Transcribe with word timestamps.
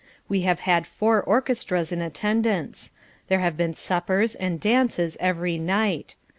We 0.27 0.41
have 0.41 0.61
had 0.61 0.87
four 0.87 1.21
orchestras 1.21 1.91
in 1.91 2.01
attendance. 2.01 2.91
There 3.27 3.37
have 3.41 3.55
been 3.55 3.75
suppers 3.75 4.33
and 4.33 4.59
dances 4.59 5.15
every 5.19 5.59
night. 5.59 6.15